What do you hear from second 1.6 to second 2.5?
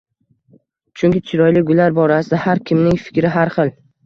gullar borasida